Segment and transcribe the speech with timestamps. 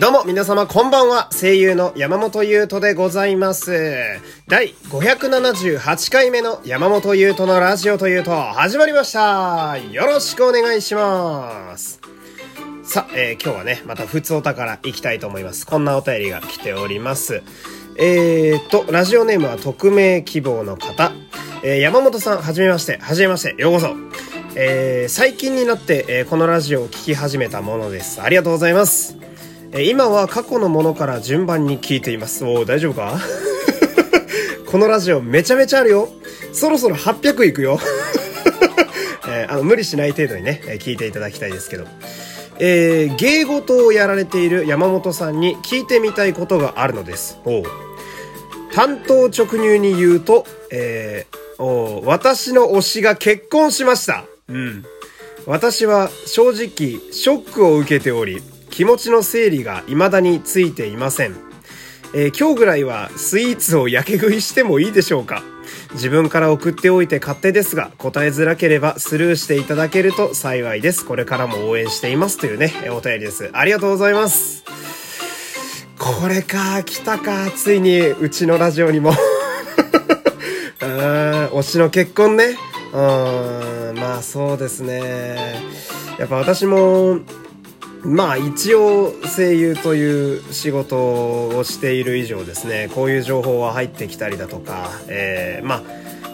[0.00, 4.18] どうも皆様こんばんは声優の山本優斗でございます。
[4.48, 9.76] 第578回目の山本優斗のラジオというと始まりました。
[9.76, 12.00] よろしくお願いします。
[12.82, 15.66] さあ、えー、今日はねまた普通お宝行きたいと思います。
[15.66, 17.42] こんなお便りが来ております。
[17.98, 21.12] えーとラジオネームは匿名希望の方。
[21.62, 23.94] えー、山本さん、はじめまして、はじめまして、ようこそ。
[24.54, 28.22] えー、最近になって、えー、このラジオを聴き始めたものです。
[28.22, 29.20] ありがとうございます。
[29.72, 32.44] え今は過去のものから順番に聞いています。
[32.44, 33.18] おお大丈夫か？
[34.66, 36.08] このラジオめちゃめちゃあるよ。
[36.52, 37.78] そろそろ800いくよ。
[39.28, 41.84] えー、あの、無理しない程度にね、聞いていただきたいですけど。
[42.58, 47.38] えー、芸事をやられている山本さんに聞いてみたいことがあるのです。
[47.46, 47.62] お
[48.74, 54.24] 担当直入に言うと、えー、お私の推しが結婚しました。
[54.48, 54.84] うん。
[55.46, 58.42] 私は正直ショックを受けており、
[58.80, 61.36] 気持ちの整理が未だについていません。
[62.14, 65.42] えー、今日ぐらいはスイーツをやけ食いしてもいいでしょうか？
[65.92, 71.04] 自分から送っておいて勝手ですが、答えづらければスルーしていただけると幸いです。
[71.04, 73.50] これからも応援していますというね、お便りです。
[73.52, 74.64] ありがとうございます。
[75.98, 79.12] これか、来たか、ついにうちのラジオにも
[80.80, 82.56] 推しの結婚ね。
[82.94, 85.60] うん、まあそうですね。
[86.18, 87.20] やっぱ私も、
[88.02, 90.96] まあ一応声優という仕事
[91.48, 95.82] をしている以上ですねこういう情報は入ってきたりだとか、えー、まあ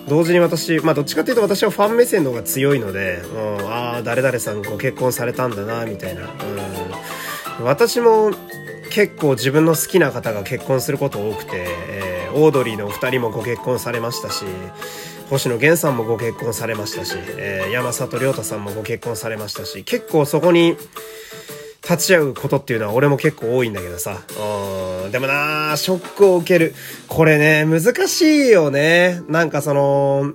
[0.08, 6.22] 同時に私、まあどっちかっていうと私はファン目線の方が強いので、うん、ああ、誰々さんご結婚されたんだな、みたいな。
[7.58, 8.30] うん、私も
[8.90, 14.44] 結構自分の好きな方が結婚すること多くて、えー、オードリーのお二人もご結婚されましたし、
[15.28, 20.76] 星野源さんもご結婚されましたし、えー、山里亮太さんもご結婚されましたし、結構そこに、
[21.88, 24.22] 立ち会うことっていうのは俺も結構多いんだけどさ。
[25.04, 25.12] うん。
[25.12, 26.74] でもなショックを受ける。
[27.06, 29.22] これね、難しいよね。
[29.28, 30.32] なんかその、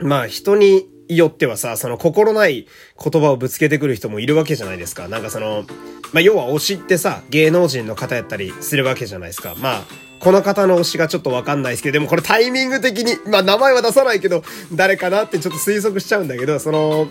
[0.00, 2.66] まあ人によってはさ、その心ない
[3.02, 5.06] 言葉をぶつけてくる人もいるわけじゃないですか。
[5.06, 5.64] なんかその、
[6.12, 9.54] まあ要は推しってさ、芸能人の方やったりするわけじゃないですか。
[9.58, 9.82] まあ、
[10.18, 14.42] この方の推しがちょっとわかんないですけど、でもこれタイミング的に、まあ名前は出さないけど、
[14.72, 17.06] 誰かなってちょっと推測しちゃうんだけど、その、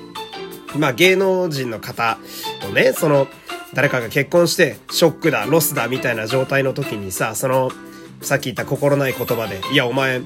[0.77, 2.17] まあ芸能人の方
[2.61, 3.27] とね、その、
[3.73, 7.71] 誰かが結婚してショックだ、ロスだみたいな状態の時にさ、その、
[8.21, 10.21] さっき言った心ない言葉で、いやお前、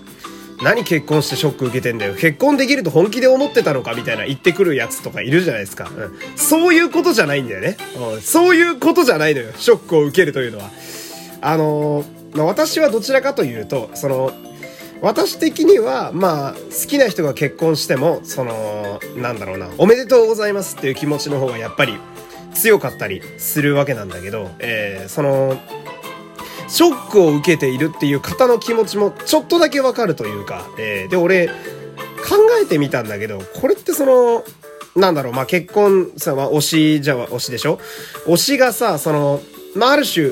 [0.62, 2.16] 何結婚してショック受けてんだよ。
[2.16, 5.90] 結婚できると本気で思ってたのかみたいな言ってくるやつとかいるじゃないですか。
[5.96, 7.78] うん、そういうことじゃないんだよね、
[8.14, 8.22] うん。
[8.22, 9.52] そういうことじゃないのよ。
[9.58, 10.70] ショックを受けるというのは。
[11.42, 14.32] あのー、まあ、私はどちらかというと、その、
[15.02, 22.00] 私的には、まあ、好きな人が結婚しても、その、なんだろうな、おめでとうございますっていう気持ちの方がやっぱり
[22.56, 25.60] 強かったりするわけなんだけど、えー、その、
[26.68, 31.54] ショックを受けているっていう方の気持ちもちょっとだけわかるというか、えー、で、俺、考
[32.60, 34.44] えてみたんだけど、これってその、
[34.96, 37.80] なんだろう、まあ、結婚さ、まあ、推しじゃ推しでしょ？
[38.26, 39.42] 推しがさ、その、
[39.76, 40.32] まあ、ある種、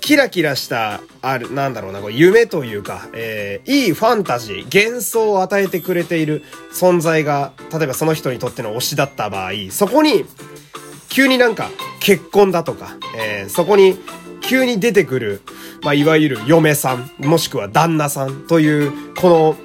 [0.00, 10.26] キラキラした、ある、なんだろうな、こう夢というか、えー、いいファンタジー、幻想を与えてくれている存在が、例えばその人にとっての推しだった場合、そこに、
[11.14, 11.70] 急になんか
[12.00, 13.96] 結婚だとか、えー、そこに
[14.40, 15.42] 急に出てくる、
[15.84, 19.56] まあ、いわゆる嫁さん、もしくは旦那さんという、この、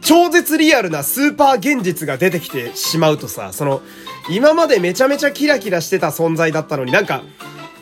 [0.00, 3.82] 超絶リアルなスーパー現実が出てきてしまうとさ、その、
[4.30, 7.22] 今までめちゃめちゃキラキラしてた存在だったのになんか、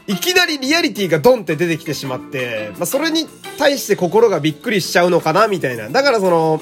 [0.08, 5.88] いきなりリアリティがドンって出てきてしまって、まあ、それに対して心がびっくりしちゃうのかな、みたいな。
[5.88, 6.60] だからその、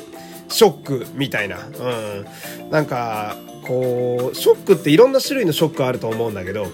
[0.50, 1.56] ショックみたいな。
[1.56, 2.70] うん。
[2.70, 3.36] なんか、
[3.72, 6.66] こう、ショックっていろんな種類のショックあると思うんだけど、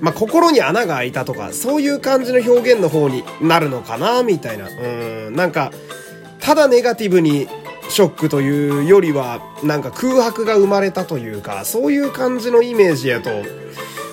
[0.00, 4.68] まあ、心に穴が開いたとか、そういう感じの表現の方になるのかな、みたいな。
[4.68, 5.72] うん、なんか、
[6.40, 7.48] ただネガティブに
[7.90, 13.30] ショックというよりは、なんか空白が生まれたというか、そういう感じのイメージやと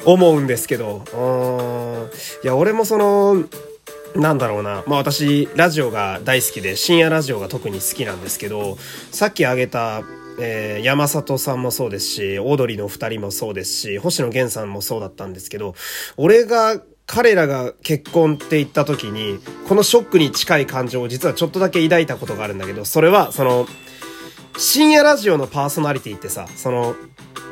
[0.06, 2.10] 思うんですけど、うん、
[2.44, 3.46] いや、俺もその、
[4.16, 4.84] なんだろうな。
[4.88, 8.78] まあ私、ラジオが大好きで、深夜ラジオが特に好きなんですけど、
[9.12, 10.04] さっき挙げた、
[10.40, 15.76] えー、山里さんもそうですし、オードリーの二人もそうですし、星野源さんもそうだったんですけど、
[16.18, 23.68] 俺が彼らが結婚って言った時に、このショックに近い感情を実はちょっとだけ抱いたことがあるんだけど、それは、その、
[24.58, 26.96] 深夜ラジオのパーソナリティってさ、その、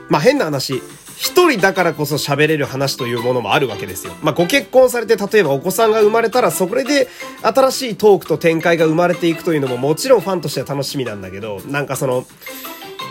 [0.09, 0.81] まあ、変な話、
[1.18, 4.13] 一人だからこそ喋れる話というものもあるわけですよ。
[4.24, 7.07] まあ、ご結婚されて、例えばお子さんが生まれたら、それで
[7.41, 12.25] 新しいトークと展開が生まれていくというのももちろんファンとしては楽しみなんだけど、なんかその、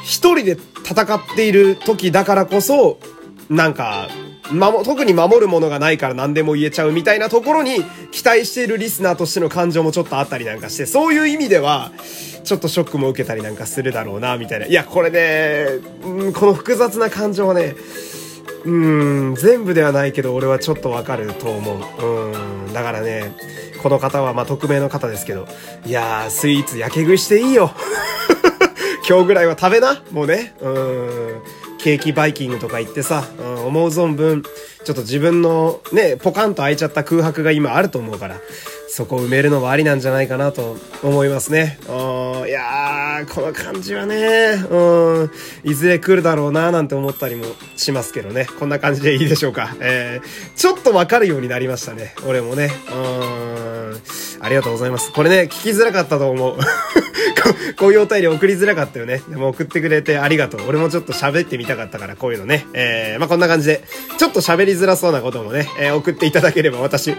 [0.04, 2.98] 一人で戦っている時だからこそ、
[3.48, 4.08] なんか、
[4.50, 11.92] 守、特に守るものがないから何でも言えちゃうみたいなところに期待しているリスナーとしての感情もちょっとあったりなんかして、そういう意味では、
[12.44, 14.66] ちょっとショックも受けたりなんかするだろうな、みたいな。
[14.66, 15.66] いや、これね、
[16.04, 17.76] うん、この複雑な感情はね、
[18.64, 18.70] う
[19.32, 22.04] ん、全部ではないけど、俺はちょっとわかると思う。
[22.04, 23.34] うん、だからね、
[23.82, 25.46] この方はまあ匿名の方ですけど、
[25.84, 27.72] いやー、スイーツやけ食いしていいよ。
[29.08, 30.54] 今日ぐらいは食べな、もうね。
[30.60, 31.42] うん。
[31.78, 34.44] ケーキバイキングとか行ってさ、うん、思う存分、
[34.84, 38.36] ちょっと自分のね、ポカンと開いちゃった空白が今あると思うから、
[38.88, 41.78] そこを埋めるのもありなんじゃないかなと思いますね。
[41.88, 41.92] う
[42.44, 45.30] んいやー、この感じはね、うん、
[45.64, 47.46] いずれ来るだろうなーなんて思ったりも
[47.76, 48.46] しますけどね。
[48.58, 49.74] こんな感じでいいでしょうか。
[49.80, 52.14] えー、ちょっとわかるようになりましたね。
[52.26, 52.70] 俺もね。
[52.92, 52.94] う
[53.94, 54.00] ん、
[54.42, 55.12] ありがとうございます。
[55.12, 56.58] これね、聞きづらかったと思う。
[57.78, 59.22] こういうお便り送りづらかったよね。
[59.28, 60.62] でも送ってくれてありがとう。
[60.68, 62.66] 俺もちょっと喋ってみたかったから、こういうのね。
[62.74, 63.84] えー、まあ、こんな感じで、
[64.18, 67.14] ちょっと喋りづらそうなこともね、えー、送っていただければ私、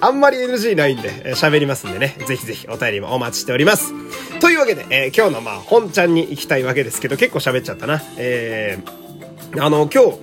[0.00, 2.16] あんまり NG ないんで、えー、喋りますんでね。
[2.26, 3.92] ぜひぜひお便りもお待ちしております。
[4.40, 8.02] というわけで、えー、今日のまあ、本ちゃんに行きたいわけですけど、結構喋っちゃったな。
[8.16, 10.18] えー、あの、今日、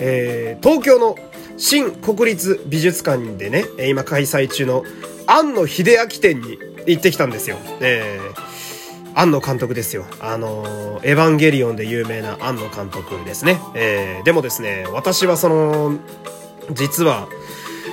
[0.00, 1.16] えー、東京の
[1.58, 4.84] 新国立美術館でね、今開催中の
[5.26, 7.56] 庵野秀明展に行ってきたんですよ。
[7.80, 10.06] えー、庵野監督ですよ。
[10.20, 13.60] あのエヴァンゲリオンで有名な庵野監督ですね。
[13.74, 15.98] えー、でもですね、私はその、
[16.72, 17.28] 実は、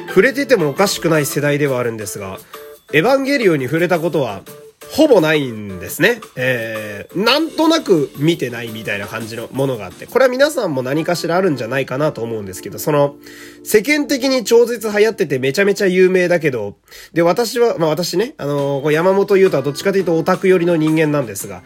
[0.09, 2.37] 触れててもおかしくない世代ではあるんですが、
[2.93, 4.43] エヴァンゲリオンに触れたことは
[4.95, 6.21] ほぼないんですね。
[6.37, 13.17] えー、なんとなく見てないみたいな感じのものがあって、これは皆さんも何かしらあるんじゃないかなと思うんですけど、その、
[13.65, 16.77] 世間的に超絶流行っててめちゃめちゃ有名だけど、
[17.11, 21.61] で、私は、まあ私ね、あのー、山本優斗はどっちかというとオタク寄りの人間なんですが、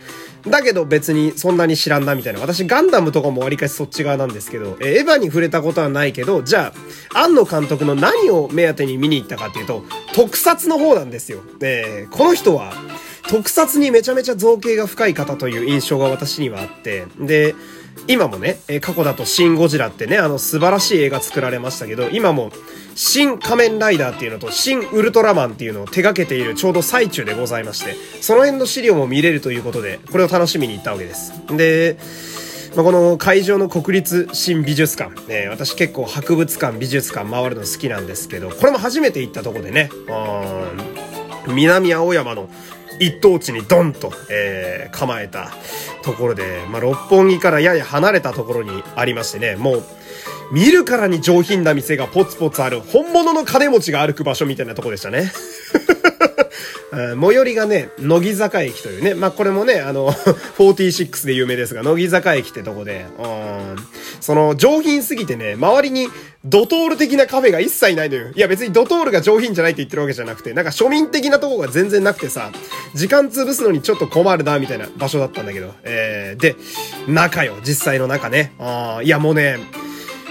[0.48, 2.40] だけど別にそんなに知らんなみたいな。
[2.40, 6.74] 私ガンダムとかもわりかしそっち側なんですけど、えー、エヴァに触れたことはないけど、じゃ
[7.14, 9.84] あ、庵野監督の何を目当てに見に行ったかっていうと、
[10.16, 11.42] 特撮の方なんですよ。
[11.60, 12.74] で、この人は、
[13.30, 17.54] 特撮にめちゃめちゃ造形が深い方という印象が私にはあって、で、
[18.08, 22.52] 今もね、過去だとシン・ゴジラってね、あの素晴らしい映画作られましたけど、今も、
[22.96, 31.34] 新仮面ライダーっていうのと、新ウルトラマンっていうのを手掛けているちょうど最中でございまして、その辺の資料も見れるということで、これを楽しみに行ったわけです。
[31.56, 31.98] で、
[32.76, 39.92] まあ、この会場の国立新美術館、ね、私結構博物館、美術館回るの好きなんですけど、これも初めて行ったとこでね、
[41.48, 42.50] 南青山の
[43.00, 45.52] 一等地にドンと、えー、構えた
[46.04, 49.84] ところで、まあ、六本木からやや離れたところにありましてね、もう、
[50.52, 55.32] 見るからに上品な店がポツポツある、本物の金持ちが歩く場所みたいなとこでしたね。
[56.92, 60.12] 最寄りがね、乃木坂駅というね、まあ、これもね、あの、
[60.58, 63.76] 46で有名ですが、乃木坂駅ってとこで、うん、
[64.22, 66.08] その上品すぎてね、周りに
[66.46, 68.32] ドトール的なカフェが一切ないのよ。
[68.34, 72.52] いや別にドトールが上品じゃないって言ってるわけじゃなくて、なんか庶民的なとこが全然なくてさ、
[72.94, 76.56] 時間潰すのにちょっと困るな、みたいな場所だったんだけど、えー、で、
[77.08, 78.54] 中よ、実際の中ね。
[78.60, 79.58] あいやもうね、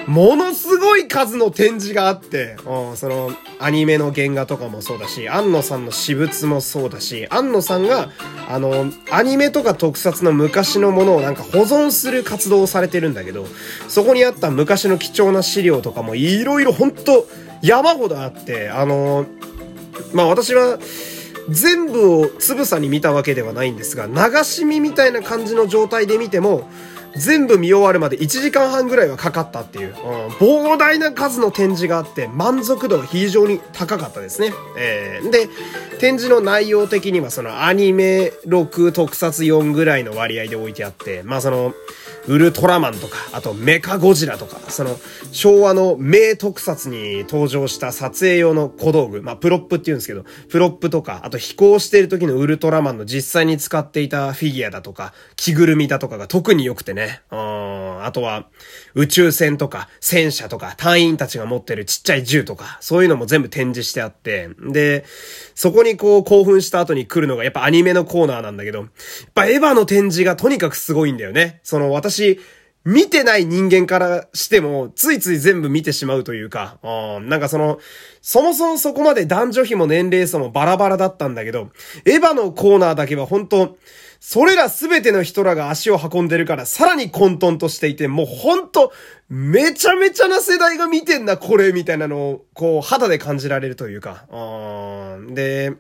[0.06, 3.30] ものごい数の展示があって、うん、その、
[3.60, 8.10] アニメの原画とかもそうだし、安野さんの私物もそうだし、安野さんが、
[8.48, 13.46] あの、アニメとか特撮の昔のものをなんか保存する活動をされてるんだけど、
[13.88, 17.26] そこにあった昔の貴重な資料とかもいろいろほんと
[17.62, 19.26] 山ほどあって、あの、
[20.12, 20.79] まあ私は、
[21.48, 26.69] 全部をつぶさに見たわけではないんですが、流し見みたいな感じの状態で見ても、
[27.19, 29.94] 全部見終わるまで1時間半ぐらいはかかったっていう、うん、
[30.37, 34.53] 膨大な数の展示があって満足度が非常に高かったですね。
[34.79, 35.48] えー、で、
[35.98, 41.75] 展示の内容的にはそのアニメ6特撮4ぐらいの割合で置いてあって、まあその、
[42.29, 44.99] ウルトラマンとか、あとメカゴジラとか、その
[45.32, 57.23] 昭和の名特撮に登場した撮影用の小道具、まあプロップって言うんですけど、プロップとか、あと飛行している時のウルトラマンの実際に使っていたフィギュアだとか、着ぐるみだとかが特に良くてね。
[57.32, 58.47] うん、あとは
[58.94, 65.05] 宇宙船とか戦車とか隊員たちが持ってるちっちゃい銃とか、そういうのも全部展示してあって、で、
[65.55, 68.89] そこにこう興奮した後に来るのがやっぱアニメのコーナーなんだけど、やっ
[69.35, 71.61] ぱエヴァの展示がとにかくすごいんだよね。
[71.63, 72.41] その私、私
[72.84, 77.79] 見てない人間からしても、ついつい全部見てしまうというか、うん、なんかその、
[78.22, 81.70] そもそもそこまで男女比も年齢層もバラバラだったんだけど、
[82.06, 83.77] エヴァのコーナーだけは本当
[84.20, 88.93] それらすべての人らが足を運んでるから、さらに混沌としていて、もうほんと、
[89.29, 94.25] めちゃめちゃな世代が見てんな、これ、みたいなのを、こう、肌で感じられるというか。
[95.29, 95.75] で、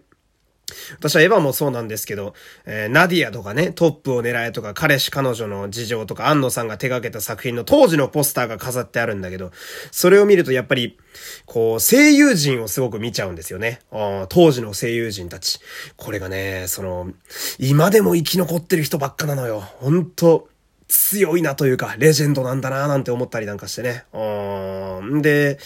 [0.94, 2.34] 私はエヴァもそうなんですけど、
[2.66, 9.50] えー、ナディアとかね、トップを狙えとか、彼氏彼女の事情とか、安野さんが手掛けた作品の当時のポスターが飾ってあるんだけど、
[9.90, 10.98] それを見るとやっぱり、
[11.46, 13.80] こう、声優陣をすごく見ちゃうんですよね。
[14.28, 15.60] 当時の声優陣たち。
[15.96, 17.10] これがね、その、
[17.58, 19.60] 今でも生き残ってる人ばっかなのよ。
[19.60, 20.48] ほんと、
[20.88, 24.04] 強いなというか、レジェンドなんだななんて思ったりなんかしてね。
[24.12, 25.22] うん。
[25.22, 25.58] で、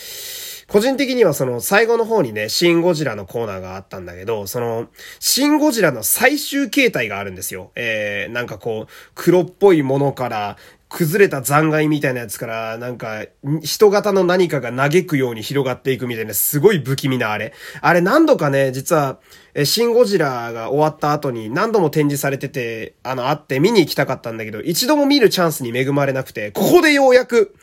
[0.73, 4.89] 個人的にはその最後の方にね、シン・ゴジラのコーナーがあったんだけど、その、
[5.21, 7.73] シン・ゴジラの最終形態があるんですよ。
[7.75, 10.57] えー、なんかこう、黒っぽいものから、
[10.89, 13.27] 崩れた残骸みたいなやつから、なんか、
[13.61, 17.53] 人型の何かが嘆くように広がっていくみたいな、すごい不気味なあれ。
[17.83, 19.19] あれ何度かね、実は、
[19.65, 27.55] シン・ゴジラが終わった後に何度も展示されてて、あの、あって見に行きたかったんだけど、一度も見るチャンスに恵まれなくて、ここでようやく、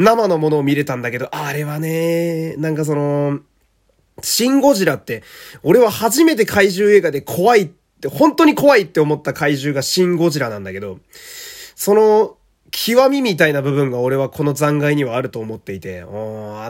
[0.00, 3.40] 生のものを見れたんだけど、あれはね、なんかその、
[4.22, 5.22] シン・ゴジラって、
[5.62, 7.66] 俺は初めて怪獣映画で怖いっ
[8.00, 11.00] て、本当に怖いって思った怪獣がシン・ゴジラなんだけど、
[11.74, 12.38] その、
[12.70, 16.06] 極みみたいな部分が俺はこの残骸にはあると思っていて、あ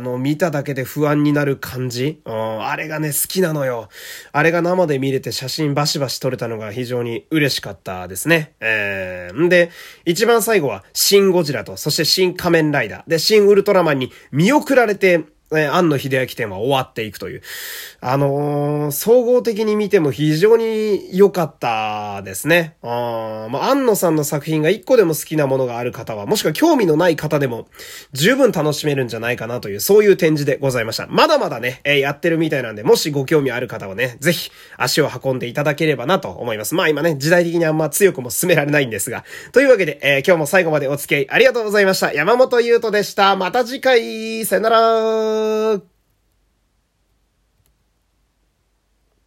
[0.00, 3.88] の、見ただけで不安になる感じあれがね、好きなのよ。
[4.32, 8.54] あれが生で見れて写真バシバシ撮れたのが非常に嬉しかったですね。
[8.60, 9.70] えー、んで、
[10.04, 13.02] 一番最後は、シン・ゴジラと、そしてシン・仮面ライダー。
[13.06, 17.42] で、シン・ウルトラマンに見送られて、えー、安野秀明展は終わっていくという。
[18.00, 22.76] あのー、総合的に見ても非常に良かったですね。
[22.82, 27.66] あまあ、安野さんの作品が一個でも好きなものがある方は、もしくは興味のない方でも
[28.12, 31.06] 十分楽しめるんじゃないかなという、そういう展示でございました。
[31.08, 36.74] まだまだね、えー、やってるみたいなんで、もしご興味ある方はね、ぜひ足を運んでいただければなと思います。
[36.74, 39.24] まあ今ね、時代的にあんま強くも進められないんですが。
[39.52, 42.12] というわけで、えー、今日も最後までお付き合いありがとうございました。
[42.12, 43.36] 山本優斗でした。
[43.36, 45.89] また次回、さよなら Doug.